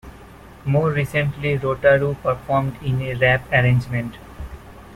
More 0.65 0.89
recently 0.89 1.59
Rotaru 1.59 2.19
performed 2.23 2.75
in 2.81 3.03
a 3.03 3.13
rap 3.13 3.43
arrangement. 3.53 4.15